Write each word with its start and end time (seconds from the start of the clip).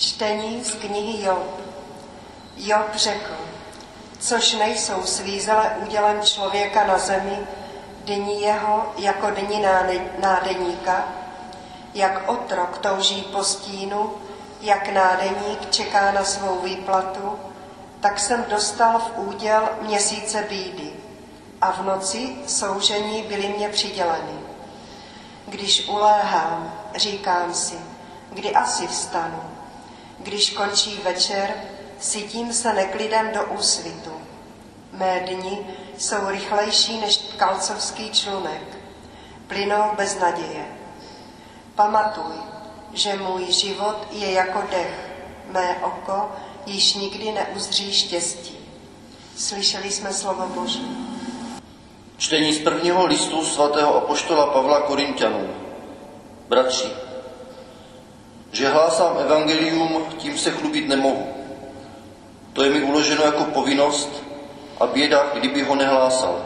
Čtení 0.00 0.64
z 0.64 0.74
knihy 0.74 1.24
Job. 1.24 1.60
Job 2.56 2.94
řekl, 2.94 3.34
což 4.18 4.52
nejsou 4.52 5.02
svízele 5.02 5.76
údělem 5.86 6.22
člověka 6.22 6.86
na 6.86 6.98
zemi, 6.98 7.38
dní 8.04 8.42
jeho 8.42 8.92
jako 8.96 9.30
dní 9.30 9.64
nádeníka, 10.18 11.04
jak 11.94 12.28
otrok 12.28 12.78
touží 12.78 13.22
po 13.22 13.44
stínu, 13.44 14.14
jak 14.60 14.88
nádeník 14.88 15.70
čeká 15.70 16.12
na 16.12 16.24
svou 16.24 16.60
výplatu, 16.60 17.38
tak 18.00 18.20
jsem 18.20 18.44
dostal 18.50 18.98
v 18.98 19.18
úděl 19.18 19.68
měsíce 19.80 20.46
bídy 20.48 20.92
a 21.60 21.70
v 21.70 21.84
noci 21.84 22.36
soužení 22.46 23.22
byly 23.22 23.48
mě 23.48 23.68
přiděleny. 23.68 24.40
Když 25.46 25.88
uléhám, 25.88 26.74
říkám 26.96 27.54
si, 27.54 27.78
kdy 28.30 28.54
asi 28.54 28.86
vstanu. 28.86 29.59
Když 30.22 30.50
končí 30.50 31.00
večer, 31.04 31.54
sytím 32.00 32.52
se 32.52 32.72
neklidem 32.72 33.32
do 33.32 33.44
úsvitu. 33.44 34.12
Mé 34.92 35.20
dni 35.20 35.66
jsou 35.98 36.28
rychlejší 36.28 37.00
než 37.00 37.20
kalcovský 37.36 38.10
člunek. 38.10 38.62
Plynou 39.46 39.82
bez 39.96 40.18
naděje. 40.18 40.66
Pamatuj, 41.74 42.34
že 42.92 43.16
můj 43.16 43.52
život 43.52 43.96
je 44.10 44.32
jako 44.32 44.62
dech. 44.70 45.10
Mé 45.46 45.76
oko 45.82 46.32
již 46.66 46.94
nikdy 46.94 47.32
neuzří 47.32 47.92
štěstí. 47.92 48.56
Slyšeli 49.36 49.90
jsme 49.90 50.12
slovo 50.12 50.46
Boží. 50.46 51.06
Čtení 52.16 52.52
z 52.52 52.58
prvního 52.58 53.06
listu 53.06 53.44
svatého 53.44 53.94
apoštola 53.94 54.46
Pavla 54.46 54.80
Korintianů. 54.80 55.48
Bratři, 56.48 56.88
že 58.52 58.68
hlásám 58.68 59.18
evangelium, 59.18 60.06
tím 60.18 60.38
se 60.38 60.50
chlubit 60.50 60.88
nemohu. 60.88 61.26
To 62.52 62.64
je 62.64 62.70
mi 62.70 62.82
uloženo 62.82 63.24
jako 63.24 63.44
povinnost 63.44 64.22
a 64.80 64.86
běda, 64.86 65.26
kdyby 65.34 65.62
ho 65.62 65.74
nehlásal. 65.74 66.42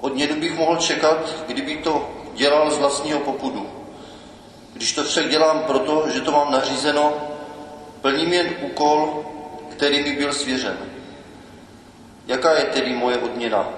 Od 0.00 0.16
nědu 0.16 0.40
bych 0.40 0.58
mohl 0.58 0.76
čekat, 0.76 1.34
kdyby 1.46 1.76
to 1.76 2.10
dělal 2.34 2.70
z 2.70 2.78
vlastního 2.78 3.20
popudu. 3.20 3.66
Když 4.72 4.92
to 4.92 5.04
však 5.04 5.28
dělám 5.28 5.62
proto, 5.62 6.04
že 6.08 6.20
to 6.20 6.32
mám 6.32 6.52
nařízeno, 6.52 7.12
plním 8.00 8.32
jen 8.32 8.46
úkol, 8.62 9.24
který 9.70 10.02
mi 10.02 10.12
byl 10.12 10.32
svěřen. 10.32 10.76
Jaká 12.26 12.52
je 12.52 12.64
tedy 12.64 12.92
moje 12.92 13.18
odměna? 13.18 13.68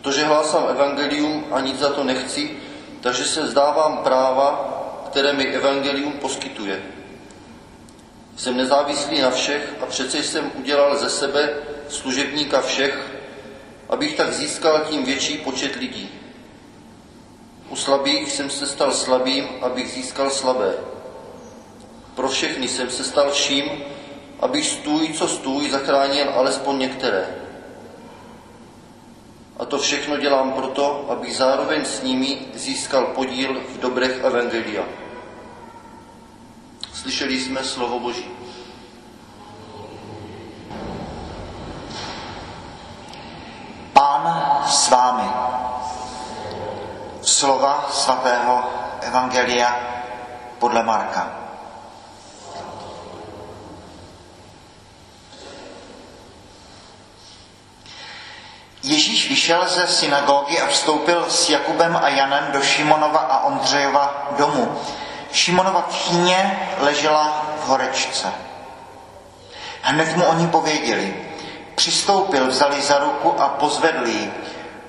To, 0.00 0.12
že 0.12 0.24
hlásám 0.24 0.66
evangelium 0.68 1.44
a 1.50 1.60
nic 1.60 1.78
za 1.78 1.90
to 1.90 2.04
nechci, 2.04 2.50
takže 3.00 3.24
se 3.24 3.42
vzdávám 3.42 3.98
práva, 3.98 4.71
které 5.12 5.32
mi 5.32 5.46
evangelium 5.46 6.12
poskytuje. 6.12 6.82
Jsem 8.36 8.56
nezávislý 8.56 9.20
na 9.20 9.30
všech 9.30 9.74
a 9.80 9.86
přece 9.86 10.22
jsem 10.22 10.52
udělal 10.54 10.98
ze 10.98 11.10
sebe 11.10 11.54
služebníka 11.88 12.60
všech, 12.60 13.12
abych 13.88 14.16
tak 14.16 14.32
získal 14.32 14.80
tím 14.90 15.04
větší 15.04 15.38
počet 15.38 15.76
lidí. 15.76 16.08
U 17.68 17.76
slabých 17.76 18.32
jsem 18.32 18.50
se 18.50 18.66
stal 18.66 18.92
slabým, 18.92 19.48
abych 19.60 19.92
získal 19.92 20.30
slabé. 20.30 20.74
Pro 22.14 22.28
všechny 22.28 22.68
jsem 22.68 22.90
se 22.90 23.04
stal 23.04 23.30
vším, 23.30 23.64
abych 24.40 24.66
stůj, 24.66 25.12
co 25.12 25.28
stůj, 25.28 25.70
zachránil 25.70 26.30
alespoň 26.34 26.78
některé. 26.78 27.36
A 29.58 29.64
to 29.64 29.78
všechno 29.78 30.16
dělám 30.16 30.52
proto, 30.52 31.06
abych 31.08 31.36
zároveň 31.36 31.84
s 31.84 32.02
nimi 32.02 32.38
získal 32.54 33.06
podíl 33.06 33.60
v 33.68 33.78
dobrech 33.80 34.24
Evangelia. 34.24 35.01
Slyšeli 37.02 37.40
jsme 37.40 37.64
slovo 37.64 37.98
Boží. 37.98 38.30
Pán 43.92 44.22
s 44.66 44.90
vámi. 44.90 45.28
Slova 47.22 47.90
svatého 47.90 48.70
Evangelia 49.00 49.76
podle 50.58 50.82
Marka. 50.82 51.30
Ježíš 58.82 59.28
vyšel 59.28 59.68
ze 59.68 59.86
synagogy 59.86 60.60
a 60.60 60.66
vstoupil 60.66 61.30
s 61.30 61.50
Jakubem 61.50 61.98
a 62.02 62.08
Janem 62.08 62.52
do 62.52 62.62
Šimonova 62.62 63.20
a 63.20 63.44
Ondřejova 63.44 64.34
domu. 64.38 64.78
Šimonova 65.32 65.82
tchýně 65.82 66.68
ležela 66.78 67.46
v 67.60 67.66
horečce. 67.66 68.32
Hned 69.82 70.16
mu 70.16 70.24
oni 70.24 70.46
pověděli. 70.46 71.14
Přistoupil, 71.74 72.46
vzali 72.46 72.82
za 72.82 72.98
ruku 72.98 73.40
a 73.40 73.48
pozvedli 73.48 74.10
ji. 74.10 74.34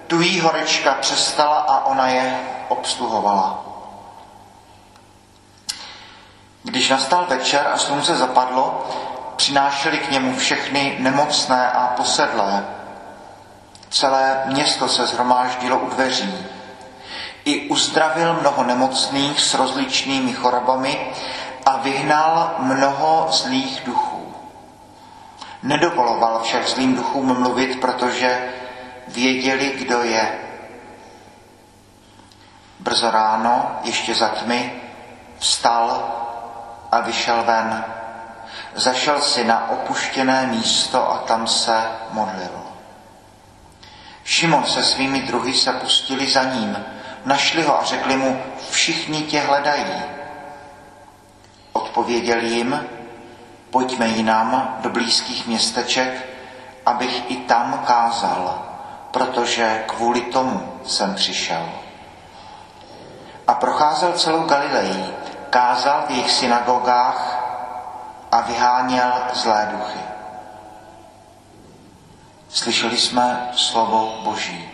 Tu 0.08 0.22
jí 0.22 0.40
horečka 0.40 0.94
přestala 0.94 1.60
a 1.60 1.86
ona 1.86 2.08
je 2.08 2.40
obsluhovala. 2.68 3.66
Když 6.64 6.90
nastal 6.90 7.26
večer 7.30 7.68
a 7.74 7.78
slunce 7.78 8.16
zapadlo, 8.16 8.88
přinášeli 9.36 9.98
k 9.98 10.12
němu 10.12 10.36
všechny 10.36 10.96
nemocné 11.00 11.72
a 11.72 11.88
posedlé 11.88 12.66
Celé 13.94 14.42
město 14.46 14.88
se 14.88 15.08
zhromáždilo 15.08 15.80
u 15.80 15.90
dveří. 15.90 16.46
I 17.46 17.70
uzdravil 17.70 18.34
mnoho 18.34 18.64
nemocných 18.64 19.40
s 19.40 19.54
rozličnými 19.54 20.34
chorobami 20.34 21.12
a 21.66 21.78
vyhnal 21.78 22.56
mnoho 22.60 23.28
zlých 23.32 23.82
duchů. 23.86 24.36
Nedovoloval 25.64 26.40
však 26.44 26.68
zlým 26.68 26.96
duchům 26.96 27.40
mluvit, 27.40 27.82
protože 27.82 28.50
věděli, 29.08 29.74
kdo 29.78 30.04
je. 30.04 30.40
Brzo 32.80 33.12
ráno, 33.12 33.80
ještě 33.84 34.16
za 34.16 34.28
tmy, 34.28 34.82
vstal 35.40 36.12
a 36.92 37.00
vyšel 37.00 37.44
ven. 37.44 37.86
Zašel 38.76 39.22
si 39.22 39.44
na 39.44 39.70
opuštěné 39.70 40.48
místo 40.48 41.12
a 41.12 41.18
tam 41.18 41.48
se 41.48 41.84
modlil. 42.12 42.64
Šimon 44.24 44.64
se 44.64 44.84
svými 44.84 45.22
druhy 45.22 45.54
se 45.54 45.74
pustili 45.74 46.32
za 46.32 46.44
ním, 46.44 46.86
našli 47.26 47.64
ho 47.64 47.80
a 47.82 47.84
řekli 47.84 48.18
mu, 48.18 48.42
všichni 48.72 49.22
tě 49.22 49.40
hledají. 49.40 50.04
Odpověděl 51.74 52.40
jim, 52.40 52.88
pojďme 53.70 54.08
jinam 54.08 54.78
do 54.82 54.90
blízkých 54.90 55.48
městeček, 55.48 56.28
abych 56.86 57.32
i 57.32 57.36
tam 57.36 57.84
kázal, 57.88 58.66
protože 59.12 59.84
kvůli 59.88 60.22
tomu 60.22 60.80
jsem 60.86 61.16
přišel. 61.16 61.70
A 63.48 63.54
procházel 63.54 64.14
celou 64.14 64.44
Galileji, 64.44 65.14
kázal 65.50 66.04
v 66.08 66.10
jejich 66.10 66.32
synagogách 66.32 67.40
a 68.32 68.42
vyháněl 68.42 69.12
zlé 69.34 69.70
duchy. 69.72 70.00
Slyšeli 72.50 72.98
jsme 72.98 73.50
slovo 73.56 74.20
Boží. 74.24 74.70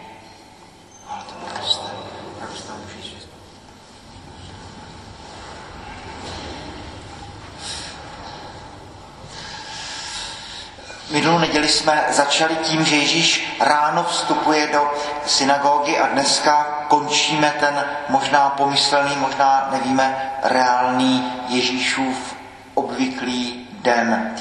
Minulou 11.11 11.37
neděli 11.37 11.69
jsme 11.69 12.03
začali 12.09 12.55
tím, 12.55 12.85
že 12.85 12.95
Ježíš 12.95 13.57
ráno 13.59 14.03
vstupuje 14.03 14.67
do 14.67 14.93
synagogy 15.25 15.97
a 15.97 16.07
dneska 16.07 16.85
končíme 16.87 17.53
ten 17.59 17.85
možná 18.09 18.49
pomyslný, 18.49 19.15
možná 19.15 19.69
nevíme, 19.71 20.31
reálný 20.43 21.33
Ježíšův 21.47 22.35
obvyklý 22.73 23.67
den. 23.71 24.35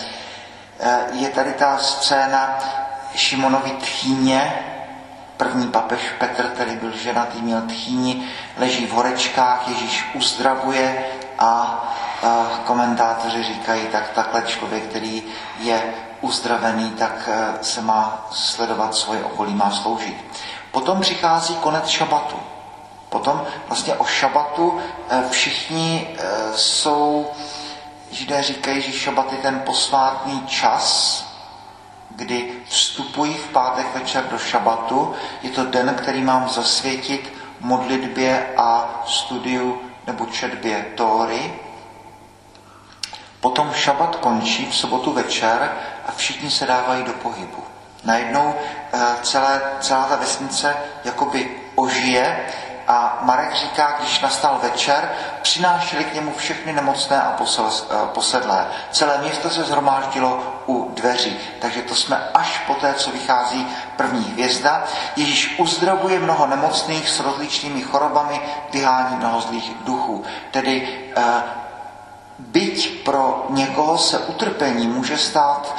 Je 1.13 1.29
tady 1.29 1.53
ta 1.53 1.79
scéna, 1.79 2.59
Šimonovi 3.15 3.71
tchýně, 3.71 4.53
první 5.37 5.69
papež 5.69 6.01
Petr, 6.19 6.43
který 6.43 6.77
byl 6.77 6.97
ženatý, 6.97 7.43
měl 7.43 7.63
tchýni, 7.63 8.29
leží 8.57 8.87
v 8.87 8.93
horečkách, 8.93 9.69
Ježíš 9.69 10.11
uzdravuje 10.15 11.05
a, 11.39 11.45
a 12.23 12.61
komentátoři 12.65 13.43
říkají, 13.43 13.87
tak 13.87 14.09
takhle 14.09 14.43
člověk, 14.43 14.85
který 14.85 15.23
je 15.59 15.83
uzdravený, 16.21 16.91
tak 16.91 17.29
e, 17.33 17.65
se 17.65 17.81
má 17.83 18.27
sledovat 18.31 18.95
svoje 18.95 19.25
okolí, 19.25 19.55
má 19.55 19.71
sloužit. 19.71 20.25
Potom 20.71 21.01
přichází 21.01 21.55
konec 21.57 21.87
šabatu. 21.89 22.37
Potom 23.09 23.43
vlastně 23.69 23.95
o 23.95 24.05
šabatu 24.05 24.79
e, 25.11 25.23
všichni 25.31 26.17
e, 26.19 26.25
jsou, 26.57 27.27
židé 28.11 28.43
říkají, 28.43 28.83
že 28.83 28.93
šabat 28.93 29.33
je 29.33 29.39
ten 29.39 29.61
posvátný 29.61 30.47
čas, 30.47 31.25
kdy 32.11 32.53
vstupuji 32.69 33.35
v 33.35 33.49
pátek 33.49 33.95
večer 33.95 34.25
do 34.31 34.39
šabatu. 34.39 35.15
Je 35.43 35.51
to 35.51 35.65
den, 35.65 35.95
který 35.95 36.23
mám 36.23 36.49
zasvětit 36.49 37.33
modlitbě 37.61 38.47
a 38.57 39.03
studiu 39.07 39.81
nebo 40.07 40.27
četbě 40.27 40.87
Tóry. 40.95 41.55
Potom 43.41 43.73
šabat 43.73 44.17
končí 44.17 44.67
v 44.67 44.77
sobotu 44.77 45.13
večer 45.13 45.71
a 46.09 46.13
všichni 46.17 46.51
se 46.51 46.67
dávají 46.67 47.03
do 47.03 47.13
pohybu. 47.13 47.65
Najednou 48.05 48.55
eh, 48.93 48.99
celé, 49.23 49.63
celá 49.81 50.05
ta 50.05 50.17
vesnice 50.17 50.77
jakoby 51.05 51.57
ožije 51.75 52.47
a 52.89 53.19
Marek 53.23 53.55
říká, 53.55 53.97
když 54.01 54.21
nastal 54.21 54.59
večer, 54.63 55.11
přinášeli 55.43 56.05
k 56.05 56.15
němu 56.15 56.33
všechny 56.33 56.73
nemocné 56.73 57.23
a 57.23 57.37
eh, 57.41 57.95
posedlé. 58.15 58.67
Celé 58.91 59.19
město 59.19 59.51
se 59.51 59.65
zhromáždilo 59.65 60.43
u 60.67 60.91
dveří. 60.95 61.39
Takže 61.59 61.83
to 61.83 61.95
jsme 61.95 62.29
až 62.35 62.59
po 62.67 62.75
té, 62.75 62.95
co 62.95 63.11
vychází 63.11 63.67
první 63.97 64.25
hvězda. 64.25 64.85
Ježíš 65.17 65.59
uzdravuje 65.59 66.19
mnoho 66.19 66.47
nemocných 66.47 67.09
s 67.09 67.21
rozličnými 67.21 67.83
chorobami, 67.83 68.41
vyhání 68.73 69.17
mnoho 69.17 69.41
zlých 69.41 69.73
duchů. 69.85 70.25
Tedy 70.51 70.89
eh, 71.17 71.23
byť 72.39 73.05
pro 73.05 73.47
někoho 73.51 73.99
se 73.99 74.19
utrpení 74.19 74.87
může 74.87 75.19
stát 75.19 75.77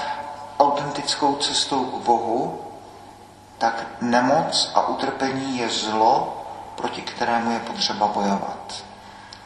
autentickou 0.59 1.35
cestou 1.35 1.85
k 1.85 2.03
Bohu, 2.05 2.61
tak 3.57 3.85
nemoc 4.01 4.71
a 4.75 4.87
utrpení 4.87 5.57
je 5.57 5.69
zlo, 5.69 6.43
proti 6.75 7.01
kterému 7.01 7.51
je 7.51 7.59
potřeba 7.59 8.07
bojovat. 8.07 8.83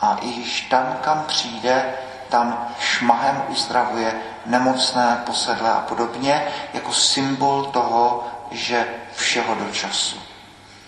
A 0.01 0.17
i 0.21 0.31
když 0.31 0.61
tam, 0.61 0.97
kam 1.01 1.23
přijde, 1.27 1.93
tam 2.29 2.67
šmahem 2.79 3.43
uzdravuje 3.47 4.21
nemocné, 4.45 5.23
posedlé 5.25 5.71
a 5.71 5.79
podobně, 5.79 6.47
jako 6.73 6.93
symbol 6.93 7.65
toho, 7.65 8.23
že 8.51 8.87
všeho 9.15 9.55
do 9.55 9.71
času. 9.71 10.17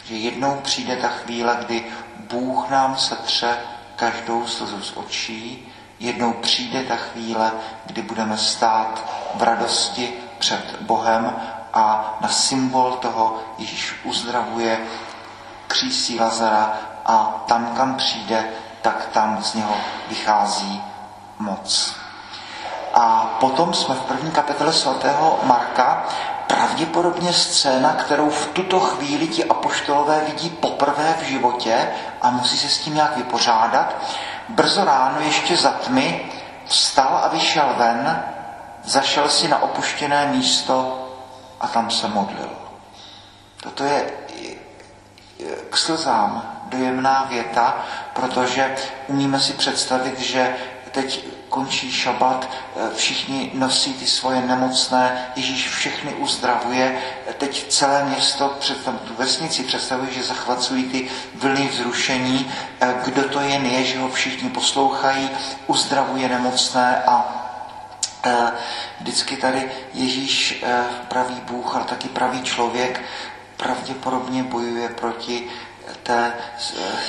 Že 0.05 0.15
jednou 0.15 0.59
přijde 0.63 0.95
ta 0.95 1.07
chvíle, 1.07 1.57
kdy 1.65 1.85
Bůh 2.19 2.69
nám 2.69 2.97
setře 2.97 3.57
každou 3.95 4.47
slzu 4.47 4.81
z 4.81 4.97
očí, 4.97 5.73
jednou 5.99 6.33
přijde 6.33 6.83
ta 6.83 6.95
chvíle, 6.95 7.51
kdy 7.85 8.01
budeme 8.01 8.37
stát 8.37 9.03
v 9.35 9.43
radosti 9.43 10.13
před 10.39 10.81
Bohem 10.81 11.35
a 11.73 12.17
na 12.21 12.29
symbol 12.29 12.91
toho 12.91 13.39
Ježíš 13.57 13.95
uzdravuje 14.03 14.79
křísí 15.67 16.19
Lazara 16.19 16.73
a 17.05 17.43
tam, 17.47 17.65
kam 17.77 17.95
přijde, 17.95 18.45
tak 18.81 19.09
tam 19.13 19.43
z 19.43 19.53
něho 19.53 19.75
vychází 20.09 20.83
moc. 21.39 21.95
A 22.93 23.37
potom 23.39 23.73
jsme 23.73 23.95
v 23.95 24.01
první 24.01 24.31
kapitole 24.31 24.73
svatého 24.73 25.39
Marka 25.43 26.05
pravděpodobně 26.47 27.33
scéna, 27.33 27.93
kterou 27.93 28.29
v 28.29 28.47
tuto 28.47 28.79
chvíli 28.79 29.27
ti 29.27 29.45
apoštolové 29.45 30.21
vidí 30.25 30.49
poprvé 30.49 31.15
v 31.19 31.23
životě 31.23 31.87
a 32.21 32.29
musí 32.29 32.57
se 32.57 32.69
s 32.69 32.77
tím 32.77 32.93
nějak 32.93 33.17
vypořádat. 33.17 33.95
Brzo 34.49 34.83
ráno 34.85 35.19
ještě 35.19 35.57
za 35.57 35.71
tmy 35.71 36.31
vstal 36.65 37.19
a 37.23 37.27
vyšel 37.27 37.73
ven, 37.77 38.23
zašel 38.83 39.29
si 39.29 39.47
na 39.47 39.61
opuštěné 39.63 40.25
místo 40.27 41.01
a 41.59 41.67
tam 41.67 41.91
se 41.91 42.07
modlil. 42.07 42.49
Toto 43.63 43.83
je 43.83 44.05
k 45.69 45.77
slzám 45.77 46.59
dojemná 46.65 47.25
věta, 47.29 47.77
protože 48.13 48.75
umíme 49.07 49.39
si 49.39 49.53
představit, 49.53 50.19
že 50.19 50.55
teď 50.95 51.25
končí 51.49 51.91
šabat, 51.91 52.49
všichni 52.95 53.51
nosí 53.53 53.93
ty 53.93 54.07
svoje 54.07 54.41
nemocné, 54.41 55.31
Ježíš 55.35 55.69
všechny 55.69 56.13
uzdravuje, 56.13 56.97
teď 57.37 57.67
celé 57.67 58.05
město, 58.05 58.55
před 58.59 58.77
tu 58.85 59.13
vesnici 59.17 59.63
představuje, 59.63 60.11
že 60.11 60.23
zachvacují 60.23 60.83
ty 60.83 61.09
vlny 61.35 61.67
vzrušení, 61.67 62.51
kdo 63.05 63.23
to 63.23 63.39
jen 63.41 63.65
je, 63.65 63.83
že 63.83 63.99
ho 63.99 64.09
všichni 64.09 64.49
poslouchají, 64.49 65.29
uzdravuje 65.67 66.29
nemocné 66.29 67.03
a 67.07 67.15
e, 68.23 68.51
vždycky 68.99 69.37
tady 69.37 69.71
Ježíš, 69.93 70.63
pravý 71.07 71.35
Bůh, 71.35 71.75
ale 71.75 71.85
taky 71.85 72.07
pravý 72.07 72.43
člověk, 72.43 73.01
pravděpodobně 73.57 74.43
bojuje 74.43 74.89
proti 74.89 75.47
té, 76.03 76.33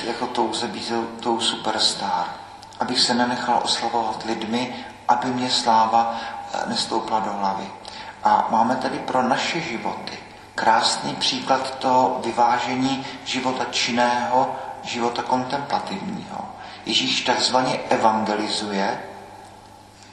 jako 0.03 0.27
touze 0.27 0.67
být 0.67 0.91
tou 1.19 1.39
superstar. 1.39 2.46
Abych 2.79 2.99
se 2.99 3.13
nenechal 3.13 3.61
oslavovat 3.63 4.23
lidmi, 4.23 4.85
aby 5.07 5.27
mě 5.27 5.49
sláva 5.49 6.15
eh, 6.53 6.69
nestoupla 6.69 7.19
do 7.19 7.33
hlavy. 7.33 7.71
A 8.23 8.47
máme 8.49 8.75
tedy 8.75 8.99
pro 8.99 9.23
naše 9.23 9.61
životy 9.61 10.17
krásný 10.57 11.15
příklad 11.15 11.79
toho 11.79 12.19
vyvážení 12.25 13.05
života 13.25 13.65
činného, 13.71 14.55
života 14.83 15.21
kontemplativního. 15.21 16.45
Ježíš 16.85 17.21
takzvaně 17.21 17.79
evangelizuje, 17.89 19.03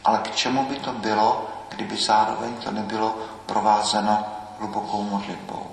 ale 0.04 0.18
k 0.18 0.34
čemu 0.34 0.64
by 0.64 0.76
to 0.76 0.92
bylo, 0.92 1.46
kdyby 1.68 1.96
zároveň 1.96 2.54
to 2.56 2.70
nebylo 2.70 3.16
provázeno 3.46 4.24
hlubokou 4.58 5.02
modlitbou? 5.02 5.66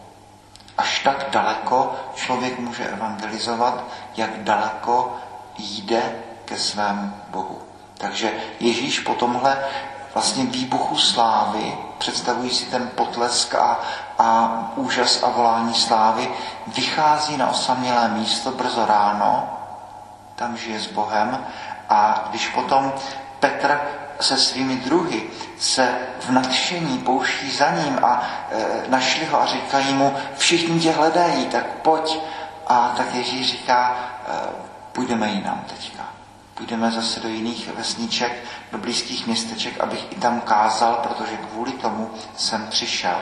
Až 0.77 0.99
tak 0.99 1.29
daleko 1.29 1.95
člověk 2.15 2.59
může 2.59 2.87
evangelizovat, 2.87 3.83
jak 4.15 4.43
daleko 4.43 5.15
jde 5.57 6.23
ke 6.51 6.57
svému 6.59 7.13
Bohu. 7.31 7.61
Takže 7.97 8.31
Ježíš 8.59 8.99
po 8.99 9.15
tomhle 9.15 9.57
vlastně 10.13 10.45
výbuchu 10.45 10.97
slávy, 10.97 11.77
představují 11.97 12.49
si 12.49 12.65
ten 12.65 12.91
potlesk 12.95 13.55
a, 13.55 13.79
a 14.19 14.27
úžas 14.75 15.23
a 15.23 15.29
volání 15.29 15.73
slávy, 15.73 16.27
vychází 16.67 17.37
na 17.37 17.49
osamělé 17.49 18.07
místo 18.07 18.51
brzo 18.51 18.85
ráno, 18.85 19.57
tam 20.35 20.57
žije 20.57 20.79
s 20.79 20.87
Bohem 20.87 21.45
a 21.89 22.27
když 22.29 22.47
potom 22.47 22.93
Petr 23.39 23.81
se 24.19 24.37
svými 24.37 24.75
druhy 24.75 25.23
se 25.59 25.97
v 26.19 26.29
nadšení 26.29 26.97
pouští 26.97 27.51
za 27.51 27.69
ním 27.71 27.99
a 28.03 28.23
e, 28.51 28.65
našli 28.89 29.25
ho 29.25 29.41
a 29.41 29.45
říkají 29.45 29.93
mu, 29.93 30.13
všichni 30.37 30.79
tě 30.79 30.91
hledají, 30.91 31.45
tak 31.45 31.65
pojď. 31.65 32.19
A 32.67 32.93
tak 32.97 33.15
Ježíš 33.15 33.51
říká, 33.51 33.95
e, 34.27 34.33
půjdeme 34.91 35.27
jinam 35.27 35.63
teďka. 35.69 36.20
Půjdeme 36.61 36.91
zase 36.91 37.19
do 37.19 37.27
jiných 37.27 37.69
vesniček, 37.75 38.43
do 38.71 38.77
blízkých 38.77 39.27
městeček, 39.27 39.79
abych 39.79 40.11
i 40.11 40.15
tam 40.15 40.41
kázal, 40.41 40.99
protože 41.03 41.37
kvůli 41.37 41.71
tomu 41.71 42.11
jsem 42.37 42.67
přišel. 42.67 43.15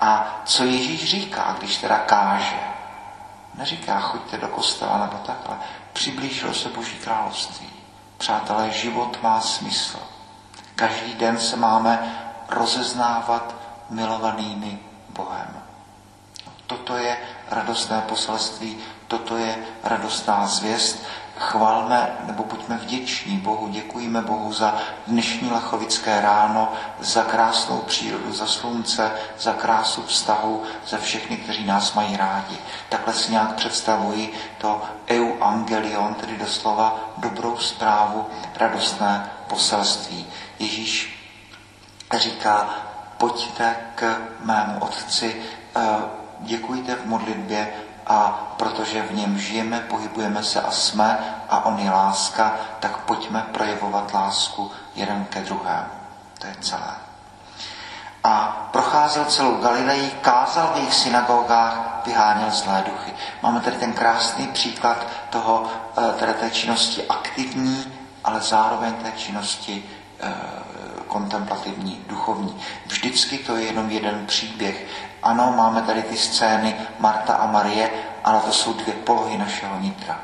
A 0.00 0.40
co 0.44 0.64
Ježíš 0.64 1.10
říká, 1.10 1.56
když 1.58 1.76
teda 1.76 1.98
káže? 1.98 2.60
Neříká, 3.54 4.00
choďte 4.00 4.38
do 4.38 4.48
kostela 4.48 4.98
nebo 4.98 5.18
takhle. 5.18 5.56
Přiblížilo 5.92 6.54
se 6.54 6.68
Boží 6.68 6.96
království. 6.96 7.70
Přátelé, 8.18 8.70
život 8.70 9.18
má 9.22 9.40
smysl. 9.40 9.98
Každý 10.74 11.14
den 11.14 11.38
se 11.38 11.56
máme 11.56 12.16
rozeznávat 12.48 13.54
milovanými 13.90 14.78
Bohem. 15.08 15.62
Toto 16.66 16.96
je 16.96 17.16
radostné 17.50 18.00
poselství, 18.08 18.78
toto 19.08 19.36
je 19.36 19.56
radostná 19.84 20.46
zvěst. 20.46 21.04
Chvalme 21.50 22.16
nebo 22.26 22.44
buďme 22.44 22.76
vděční 22.76 23.36
Bohu, 23.36 23.68
děkujeme 23.68 24.22
Bohu 24.22 24.52
za 24.52 24.78
dnešní 25.06 25.50
lachovické 25.50 26.20
ráno, 26.20 26.72
za 27.00 27.22
krásnou 27.22 27.78
přírodu, 27.78 28.32
za 28.32 28.46
slunce, 28.46 29.12
za 29.38 29.52
krásu 29.52 30.02
vztahu, 30.02 30.62
za 30.86 30.98
všechny, 30.98 31.36
kteří 31.36 31.66
nás 31.66 31.94
mají 31.94 32.16
rádi. 32.16 32.58
Takhle 32.88 33.14
si 33.14 33.32
nějak 33.32 33.54
představuji 33.54 34.32
to 34.58 34.82
euangelion, 35.08 36.14
tedy 36.14 36.36
doslova 36.36 36.98
dobrou 37.16 37.56
zprávu, 37.56 38.26
radostné 38.56 39.30
poselství. 39.46 40.26
Ježíš 40.58 41.22
říká, 42.18 42.68
pojďte 43.18 43.76
k 43.94 44.20
mému 44.40 44.78
otci, 44.80 45.42
eh, 45.76 45.80
děkujte 46.40 46.94
v 46.94 47.06
modlitbě 47.06 47.72
a 48.06 48.48
protože 48.56 49.02
v 49.02 49.14
něm 49.14 49.38
žijeme, 49.38 49.80
pohybujeme 49.80 50.42
se 50.42 50.60
a 50.60 50.70
jsme 50.70 51.18
a 51.48 51.64
on 51.64 51.78
je 51.78 51.90
láska, 51.90 52.54
tak 52.80 52.96
pojďme 52.96 53.46
projevovat 53.52 54.14
lásku 54.14 54.70
jeden 54.94 55.24
ke 55.24 55.40
druhému. 55.40 55.92
To 56.38 56.46
je 56.46 56.54
celé. 56.60 56.94
A 58.24 58.68
procházel 58.72 59.24
celou 59.24 59.56
Galileji, 59.56 60.10
kázal 60.10 60.70
v 60.74 60.76
jejich 60.76 60.94
synagogách, 60.94 62.02
vyháněl 62.06 62.50
zlé 62.50 62.84
duchy. 62.90 63.12
Máme 63.42 63.60
tady 63.60 63.76
ten 63.76 63.92
krásný 63.92 64.46
příklad 64.46 65.06
toho, 65.30 65.66
eh, 65.98 66.12
tedy 66.18 66.34
té 66.34 66.50
činnosti 66.50 67.06
aktivní, 67.08 67.92
ale 68.24 68.40
zároveň 68.40 68.94
té 68.94 69.12
činnosti 69.12 69.84
Eh, 70.22 70.34
kontemplativní, 71.06 72.04
duchovní. 72.08 72.60
Vždycky 72.86 73.38
to 73.38 73.56
je 73.56 73.64
jenom 73.64 73.90
jeden 73.90 74.26
příběh. 74.26 74.86
Ano, 75.22 75.54
máme 75.56 75.82
tady 75.82 76.02
ty 76.02 76.16
scény 76.16 76.76
Marta 76.98 77.34
a 77.34 77.46
Marie, 77.46 77.90
ale 78.24 78.40
to 78.40 78.52
jsou 78.52 78.72
dvě 78.72 78.94
polohy 78.94 79.38
našeho 79.38 79.80
nitra. 79.80 80.20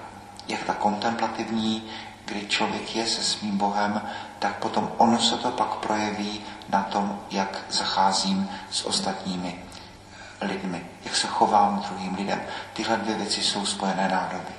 Jak 0.49 0.65
ta 0.65 0.75
kontemplativní, 0.75 1.83
kdy 2.25 2.47
člověk 2.47 2.97
je 2.97 3.07
se 3.07 3.23
svým 3.23 3.59
Bohem, 3.59 4.03
tak 4.39 4.55
potom 4.57 4.93
ono 4.97 5.19
se 5.19 5.37
to 5.37 5.51
pak 5.51 5.77
projeví 5.77 6.41
na 6.69 6.83
tom, 6.83 7.21
jak 7.31 7.59
zacházím 7.71 8.51
s 8.71 8.85
ostatními 8.85 9.65
lidmi, 10.41 10.87
jak 11.05 11.17
se 11.17 11.27
chovám 11.27 11.85
druhým 11.89 12.15
lidem. 12.15 12.41
Tyhle 12.73 12.97
dvě 12.97 13.15
věci 13.15 13.43
jsou 13.43 13.67
spojené 13.67 14.09
nádoby. 14.09 14.58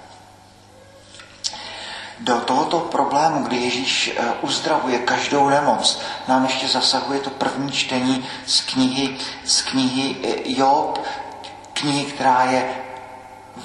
Do 2.20 2.36
tohoto 2.42 2.80
problému, 2.80 3.44
kdy 3.44 3.58
Ježíš 3.58 4.14
eh, 4.18 4.34
uzdravuje 4.42 5.00
každou 5.00 5.50
nemoc, 5.50 6.00
nám 6.28 6.44
ještě 6.44 6.68
zasahuje 6.68 7.20
to 7.20 7.30
první 7.30 7.72
čtení 7.72 8.26
z 8.46 8.62
knihy, 8.62 9.18
z 9.46 9.62
knihy 9.62 10.16
eh, 10.24 10.36
Job, 10.46 11.00
knihy, 11.74 12.06
která 12.06 12.44
je 12.44 12.76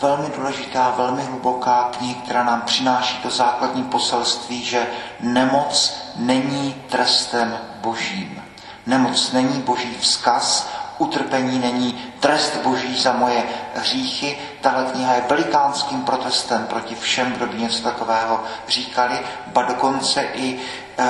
velmi 0.01 0.29
důležitá, 0.37 0.95
velmi 0.97 1.23
hluboká 1.23 1.91
kniha, 1.99 2.21
která 2.23 2.45
nám 2.45 2.63
přináší 2.63 3.19
to 3.23 3.31
základní 3.31 3.83
poselství, 3.83 4.65
že 4.65 4.87
nemoc 5.21 5.97
není 6.17 6.75
trestem 6.89 7.59
božím. 7.81 8.43
Nemoc 8.87 9.33
není 9.33 9.63
boží 9.63 9.97
vzkaz, 10.01 10.69
utrpení 10.99 11.59
není 11.59 11.93
trest 12.21 12.57
boží 12.57 13.03
za 13.03 13.13
moje 13.13 13.43
hříchy. 13.75 14.39
Tahle 14.61 14.85
kniha 14.85 15.15
je 15.15 15.25
velikánským 15.29 16.03
protestem 16.03 16.67
proti 16.67 16.95
všem, 16.95 17.33
kdo 17.33 17.47
by 17.47 17.59
něco 17.59 17.83
takového 17.83 18.41
říkali, 18.69 19.19
ba 19.47 19.63
dokonce 19.63 20.23
i 20.23 20.61
e, 20.99 21.05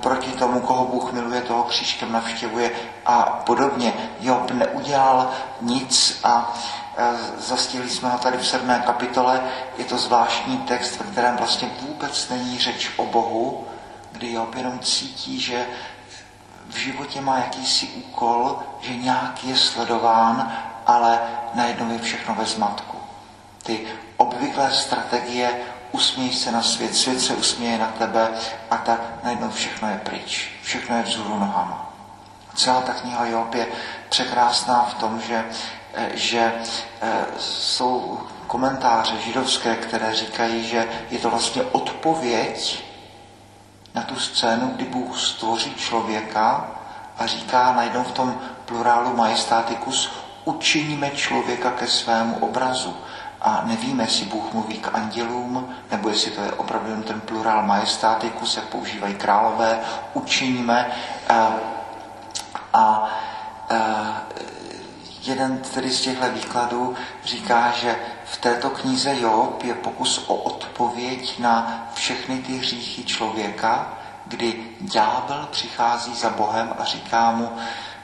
proti 0.00 0.30
tomu, 0.30 0.60
koho 0.60 0.84
Bůh 0.84 1.12
miluje, 1.12 1.40
toho 1.40 1.62
křížkem 1.62 2.12
navštěvuje 2.12 2.70
a 3.06 3.22
podobně. 3.22 3.92
Job 4.20 4.50
neudělal 4.50 5.30
nic 5.60 6.20
a 6.24 6.54
e, 6.96 7.12
zastihli 7.38 7.90
jsme 7.90 8.08
ho 8.08 8.18
tady 8.18 8.38
v 8.38 8.46
sedmé 8.46 8.82
kapitole. 8.86 9.40
Je 9.78 9.84
to 9.84 9.98
zvláštní 9.98 10.58
text, 10.58 10.98
ve 10.98 11.04
kterém 11.04 11.36
vlastně 11.36 11.70
vůbec 11.80 12.28
není 12.28 12.58
řeč 12.58 12.90
o 12.96 13.06
Bohu, 13.06 13.64
kdy 14.12 14.32
Job 14.32 14.54
jenom 14.54 14.78
cítí, 14.78 15.40
že 15.40 15.66
v 16.74 16.76
životě 16.76 17.20
má 17.20 17.38
jakýsi 17.38 17.86
úkol, 17.86 18.58
že 18.80 18.96
nějak 18.96 19.44
je 19.44 19.56
sledován, 19.56 20.52
ale 20.86 21.20
najednou 21.54 21.92
je 21.92 21.98
všechno 21.98 22.34
ve 22.34 22.44
zmatku. 22.44 22.98
Ty 23.62 23.86
obvyklé 24.16 24.70
strategie 24.70 25.60
usměj 25.92 26.32
se 26.32 26.52
na 26.52 26.62
svět, 26.62 26.96
svět 26.96 27.20
se 27.20 27.34
usměje 27.34 27.78
na 27.78 27.86
tebe 27.98 28.28
a 28.70 28.76
tak 28.76 29.00
najednou 29.24 29.50
všechno 29.50 29.88
je 29.88 29.98
pryč. 29.98 30.50
Všechno 30.62 30.96
je 30.96 31.02
vzhůru 31.02 31.38
nohama. 31.38 31.92
Celá 32.54 32.80
ta 32.80 32.92
kniha 32.92 33.26
Job 33.26 33.54
je 33.54 33.66
překrásná 34.08 34.82
v 34.82 34.94
tom, 34.94 35.20
že, 35.20 35.44
eh, 35.94 36.10
že 36.14 36.52
eh, 37.02 37.24
jsou 37.38 38.20
komentáře 38.46 39.18
židovské, 39.18 39.76
které 39.76 40.14
říkají, 40.14 40.64
že 40.64 40.88
je 41.10 41.18
to 41.18 41.30
vlastně 41.30 41.62
odpověď 41.62 42.84
na 43.94 44.02
tu 44.02 44.16
scénu, 44.20 44.72
kdy 44.76 44.84
Bůh 44.84 45.18
stvoří 45.18 45.74
člověka 45.74 46.66
a 47.18 47.26
říká 47.26 47.72
najednou 47.72 48.02
v 48.02 48.12
tom 48.12 48.40
plurálu 48.64 49.16
majestaticus, 49.16 50.12
učiníme 50.44 51.10
člověka 51.10 51.70
ke 51.70 51.86
svému 51.86 52.36
obrazu. 52.36 52.96
A 53.40 53.62
nevíme, 53.64 54.02
jestli 54.02 54.24
Bůh 54.26 54.52
mluví 54.52 54.78
k 54.78 54.94
andělům, 54.94 55.68
nebo 55.90 56.08
jestli 56.08 56.30
to 56.30 56.40
je 56.40 56.52
opravdu 56.52 57.02
ten 57.02 57.20
plurál 57.20 57.62
majestaticus, 57.62 58.56
jak 58.56 58.64
používají 58.64 59.14
králové, 59.14 59.78
učiníme. 60.14 60.92
A, 61.28 61.52
a, 62.72 63.08
a 63.70 64.22
jeden 65.22 65.58
tedy 65.58 65.90
z 65.90 66.00
těchto 66.00 66.30
výkladů 66.30 66.94
říká, 67.24 67.70
že 67.70 67.96
v 68.24 68.36
této 68.36 68.70
knize 68.70 69.20
Job 69.20 69.64
je 69.64 69.74
pokus 69.74 70.24
o 70.28 70.34
odpověď 70.34 71.38
na 71.38 71.86
všechny 71.94 72.38
ty 72.38 72.52
hříchy 72.58 73.04
člověka, 73.04 73.92
kdy 74.26 74.66
ďábel 74.80 75.48
přichází 75.50 76.14
za 76.14 76.30
Bohem 76.30 76.74
a 76.78 76.84
říká 76.84 77.30
mu, 77.30 77.52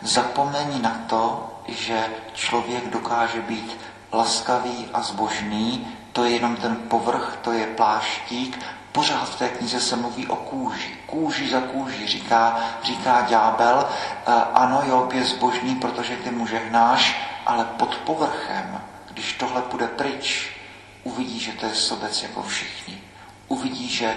zapomeň 0.02 0.82
na 0.82 1.00
to, 1.06 1.50
že 1.68 2.06
člověk 2.34 2.90
dokáže 2.90 3.40
být 3.40 3.78
laskavý 4.12 4.88
a 4.92 5.02
zbožný, 5.02 5.86
to 6.12 6.24
je 6.24 6.30
jenom 6.30 6.56
ten 6.56 6.76
povrch, 6.76 7.38
to 7.42 7.52
je 7.52 7.66
pláštík, 7.66 8.58
Pořád 8.92 9.28
v 9.28 9.38
té 9.38 9.48
knize 9.48 9.80
se 9.80 9.96
mluví 9.96 10.26
o 10.26 10.36
kůži. 10.36 10.96
Kůži 11.06 11.50
za 11.50 11.60
kůži, 11.60 12.06
říká, 12.06 12.60
říká 12.82 13.20
ďábel. 13.28 13.88
Ano, 14.54 14.82
Job 14.86 15.12
je 15.12 15.24
zbožný, 15.24 15.74
protože 15.74 16.16
ty 16.16 16.30
mu 16.30 16.46
žehnáš, 16.46 17.20
ale 17.46 17.64
pod 17.64 17.96
povrchem 17.96 18.80
když 19.20 19.32
tohle 19.32 19.62
bude 19.70 19.86
pryč, 19.86 20.50
uvidí, 21.04 21.40
že 21.40 21.52
to 21.52 21.66
je 21.66 21.74
sobec 21.74 22.22
jako 22.22 22.42
všichni. 22.42 23.02
Uvidí, 23.48 23.88
že 23.88 24.14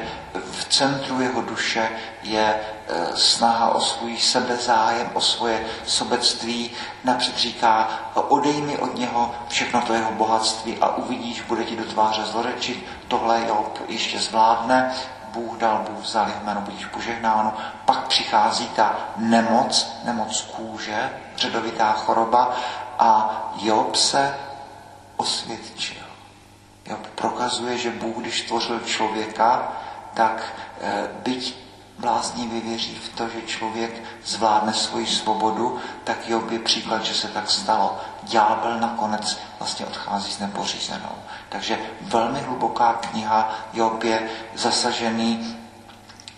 v 0.51 0.65
centru 0.65 1.21
jeho 1.21 1.41
duše 1.41 1.89
je 2.23 2.55
e, 2.55 3.17
snaha 3.17 3.69
o 3.69 3.81
svůj 3.81 4.17
sebezájem, 4.17 5.11
o 5.13 5.21
svoje 5.21 5.65
sobectví. 5.85 6.71
Napřed 7.03 7.37
říká, 7.37 7.89
odej 8.15 8.61
mi 8.61 8.77
od 8.77 8.97
něho 8.97 9.35
všechno 9.47 9.81
to 9.81 9.93
jeho 9.93 10.11
bohatství 10.11 10.77
a 10.81 10.95
uvidíš, 10.95 11.41
bude 11.41 11.63
ti 11.63 11.75
do 11.75 11.85
tváře 11.85 12.25
zlorečit. 12.25 12.85
Tohle 13.07 13.47
Job 13.47 13.79
ještě 13.87 14.19
zvládne. 14.19 14.93
Bůh 15.27 15.57
dal, 15.57 15.85
Bůh 15.89 16.03
vzal, 16.03 16.27
jméno 16.43 16.61
budíš 16.61 16.85
požehnáno. 16.85 17.53
Pak 17.85 18.07
přichází 18.07 18.67
ta 18.67 18.95
nemoc, 19.17 19.99
nemoc 20.03 20.41
kůže, 20.41 21.09
řadovitá 21.37 21.91
choroba 21.91 22.55
a 22.99 23.39
Job 23.61 23.95
se 23.95 24.52
osvědčil. 25.17 26.03
Jo, 26.85 26.97
prokazuje, 27.15 27.77
že 27.77 27.91
Bůh, 27.91 28.17
když 28.17 28.41
tvořil 28.41 28.79
člověka, 28.79 29.71
tak 30.13 30.53
e, 30.81 31.07
byť 31.23 31.55
bláznivě 31.99 32.61
věří 32.61 32.95
v 32.95 33.09
to, 33.09 33.29
že 33.29 33.41
člověk 33.41 34.03
zvládne 34.25 34.73
svoji 34.73 35.07
svobodu, 35.07 35.79
tak 36.03 36.29
Job 36.29 36.51
je 36.51 36.59
příklad, 36.59 37.05
že 37.05 37.13
se 37.13 37.27
tak 37.27 37.49
stalo. 37.49 37.99
Ďábel 38.23 38.79
nakonec 38.79 39.39
vlastně 39.59 39.85
odchází 39.85 40.31
s 40.31 40.39
nepořízenou. 40.39 41.15
Takže 41.49 41.79
velmi 42.01 42.39
hluboká 42.39 42.93
kniha 42.93 43.55
Job 43.73 44.03
je 44.03 44.29
zasažený 44.55 45.57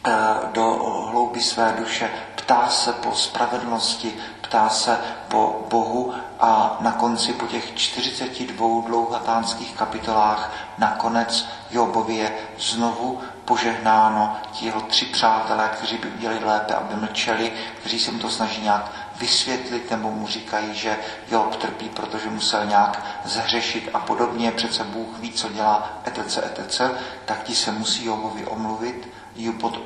e, 0.07 0.11
do 0.53 0.63
hlouby 1.11 1.41
své 1.41 1.75
duše, 1.77 2.09
ptá 2.35 2.69
se 2.69 2.93
po 2.93 3.15
spravedlnosti, 3.15 4.17
ptá 4.45 4.69
se 4.69 4.99
po 5.27 5.65
Bohu 5.69 6.13
a 6.39 6.77
na 6.79 6.91
konci 6.91 7.33
po 7.33 7.47
těch 7.47 7.75
42 7.75 8.67
dlouhatánských 8.85 9.75
kapitolách 9.75 10.51
nakonec 10.77 11.47
Jobovi 11.71 12.15
je 12.15 12.33
znovu 12.57 13.21
požehnáno 13.45 14.37
ti 14.51 14.65
jeho 14.65 14.81
tři 14.81 15.05
přátelé, 15.05 15.69
kteří 15.73 15.97
by 15.97 16.07
udělali 16.07 16.45
lépe, 16.45 16.73
aby 16.73 16.95
mlčeli, 16.95 17.51
kteří 17.79 17.99
se 17.99 18.11
mu 18.11 18.19
to 18.19 18.29
snaží 18.29 18.61
nějak 18.61 18.91
vysvětlit, 19.19 19.91
nebo 19.91 20.11
mu 20.11 20.27
říkají, 20.27 20.75
že 20.75 20.97
Job 21.31 21.55
trpí, 21.55 21.89
protože 21.89 22.29
musel 22.29 22.65
nějak 22.65 23.05
zhřešit 23.25 23.89
a 23.93 23.99
podobně, 23.99 24.51
přece 24.51 24.83
Bůh 24.83 25.19
ví, 25.19 25.31
co 25.31 25.49
dělá, 25.49 25.89
etc., 26.05 26.37
etc., 26.37 26.81
tak 27.25 27.43
ti 27.43 27.55
se 27.55 27.71
musí 27.71 28.05
Jobovi 28.05 28.45
omluvit 28.45 29.09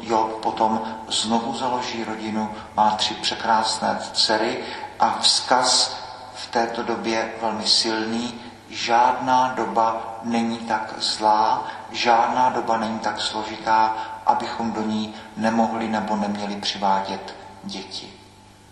Job 0.02 0.42
potom 0.42 0.82
znovu 1.08 1.58
založí 1.58 2.04
rodinu, 2.04 2.50
má 2.76 2.92
tři 2.92 3.14
překrásné 3.14 4.00
dcery 4.14 4.64
a 5.00 5.18
vzkaz 5.22 5.98
v 6.36 6.48
této 6.48 6.84
době 6.84 7.34
velmi 7.42 7.68
silný, 7.68 8.42
žádná 8.70 9.54
doba 9.58 10.18
není 10.24 10.58
tak 10.58 10.94
zlá, 10.98 11.64
žádná 11.92 12.50
doba 12.50 12.78
není 12.78 13.00
tak 13.00 13.22
složitá, 13.22 13.96
abychom 14.26 14.72
do 14.72 14.82
ní 14.82 15.14
nemohli 15.38 15.88
nebo 15.88 16.16
neměli 16.16 16.56
přivádět 16.56 17.36
děti. 17.64 18.14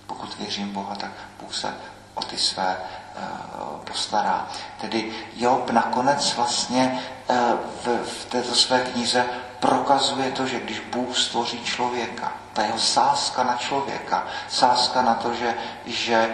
Pokud 0.08 0.38
věřím 0.38 0.74
Boha, 0.74 0.96
tak 0.96 1.12
Bůh 1.42 1.56
se 1.56 1.74
o 2.14 2.22
ty 2.22 2.38
své 2.38 2.78
uh, 2.78 3.80
postará. 3.80 4.48
Tedy 4.82 5.12
Job 5.36 5.70
nakonec 5.70 6.36
vlastně 6.36 7.00
uh, 7.30 7.36
v, 7.84 8.06
v 8.08 8.26
této 8.26 8.56
své 8.56 8.80
knize 8.80 9.26
prokazuje 9.60 10.32
to, 10.32 10.48
že 10.48 10.60
když 10.60 10.80
Bůh 10.80 11.18
stvoří 11.18 11.64
člověka, 11.64 12.34
ta 12.54 12.64
jeho 12.64 12.80
sázka 12.80 13.44
na 13.44 13.56
člověka, 13.56 14.28
sázka 14.50 15.02
na 15.02 15.16
to, 15.16 15.34
že, 15.34 15.54
že 15.86 16.16
e, 16.16 16.34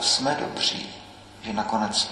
jsme 0.00 0.36
dobří, 0.40 0.94
že 1.42 1.52
nakonec 1.52 2.10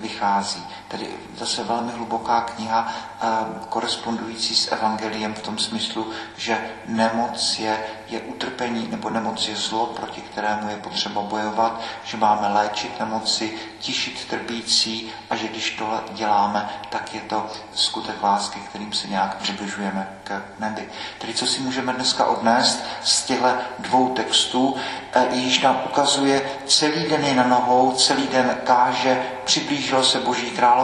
vychází. 0.00 0.66
Tedy 0.88 1.08
zase 1.36 1.64
velmi 1.64 1.92
hluboká 1.92 2.40
kniha, 2.40 2.92
eh, 3.20 3.26
korespondující 3.68 4.56
s 4.56 4.72
evangeliem 4.72 5.34
v 5.34 5.42
tom 5.42 5.58
smyslu, 5.58 6.10
že 6.36 6.70
nemoc 6.86 7.58
je, 7.58 7.84
je 8.08 8.20
utrpení 8.20 8.88
nebo 8.90 9.10
nemoc 9.10 9.48
je 9.48 9.56
zlo, 9.56 9.86
proti 9.86 10.20
kterému 10.20 10.68
je 10.68 10.76
potřeba 10.76 11.22
bojovat, 11.22 11.80
že 12.04 12.16
máme 12.16 12.48
léčit 12.48 13.00
nemoci, 13.00 13.58
tišit 13.78 14.24
trpící 14.24 15.12
a 15.30 15.36
že 15.36 15.48
když 15.48 15.70
tohle 15.70 16.00
děláme, 16.12 16.70
tak 16.88 17.14
je 17.14 17.20
to 17.20 17.46
skutek 17.74 18.22
lásky, 18.22 18.60
kterým 18.60 18.92
se 18.92 19.08
nějak 19.08 19.36
přibližujeme 19.36 20.08
k 20.24 20.42
nebi. 20.58 20.88
Tedy 21.18 21.34
co 21.34 21.46
si 21.46 21.60
můžeme 21.60 21.92
dneska 21.92 22.26
odnést 22.26 22.84
z 23.02 23.22
těchto 23.22 23.48
dvou 23.78 24.08
textů? 24.14 24.76
Eh, 25.12 25.26
Ježíš 25.30 25.60
nám 25.60 25.80
ukazuje, 25.86 26.50
celý 26.66 27.04
den 27.08 27.24
je 27.24 27.34
na 27.34 27.46
nohou, 27.46 27.92
celý 27.92 28.26
den 28.26 28.56
káže, 28.64 29.22
přiblížilo 29.44 30.04
se 30.04 30.20
Boží 30.20 30.50
království, 30.50 30.77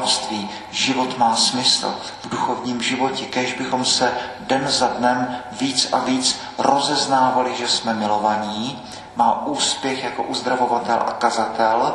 život 0.70 1.18
má 1.18 1.36
smysl 1.36 1.94
v 2.22 2.28
duchovním 2.28 2.82
životě, 2.82 3.24
kež 3.24 3.52
bychom 3.54 3.84
se 3.84 4.12
den 4.40 4.68
za 4.68 4.88
dnem 4.88 5.36
víc 5.52 5.88
a 5.92 5.98
víc 5.98 6.40
rozeznávali, 6.58 7.56
že 7.56 7.68
jsme 7.68 7.94
milovaní, 7.94 8.82
má 9.16 9.46
úspěch 9.46 10.04
jako 10.04 10.22
uzdravovatel 10.22 11.04
a 11.06 11.12
kazatel, 11.12 11.94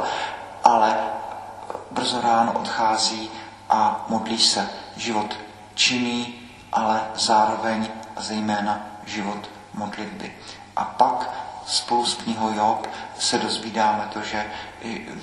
ale 0.64 0.98
brzo 1.92 2.22
ráno 2.22 2.54
odchází 2.54 3.30
a 3.70 4.06
modlí 4.08 4.38
se. 4.38 4.70
Život 4.96 5.36
činný, 5.76 6.34
ale 6.74 7.02
zároveň 7.16 7.88
a 8.16 8.22
zejména 8.22 8.80
život 9.06 9.50
modlitby. 9.74 10.36
A 10.76 10.84
pak 10.84 11.19
spolu 11.70 12.06
s 12.06 12.16
knihou 12.16 12.54
Job 12.54 12.88
se 13.20 13.38
dozvídáme 13.38 14.10
to, 14.14 14.22
že 14.22 14.46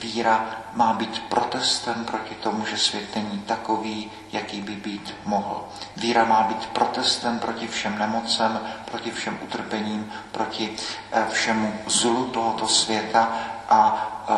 víra 0.03 0.47
má 0.73 0.93
být 0.93 1.23
protestem 1.29 2.05
proti 2.05 2.35
tomu, 2.35 2.67
že 2.67 2.79
svět 2.79 3.17
není 3.17 3.39
takový, 3.39 4.11
jaký 4.33 4.61
by 4.61 4.73
být 4.77 5.15
mohl. 5.25 5.65
Víra 5.97 6.25
má 6.25 6.43
být 6.43 6.67
protestem 6.67 7.39
proti 7.39 7.67
všem 7.67 7.99
nemocem, 7.99 8.61
proti 8.85 9.11
všem 9.11 9.39
utrpením, 9.43 10.13
proti 10.33 10.77
eh, 11.13 11.25
všemu 11.31 11.75
zlu 11.87 12.27
tohoto 12.27 12.69
světa 12.69 13.33
a 13.69 14.09
eh, 14.29 14.35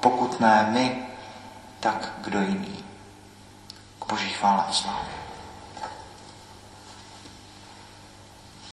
pokud 0.00 0.40
ne 0.40 0.68
my, 0.70 1.06
tak 1.80 2.12
kdo 2.18 2.40
jiný. 2.40 2.84
K 3.98 4.06
boží 4.08 4.28
chvále 4.28 4.64
a 4.68 4.72
slávě. 4.72 5.21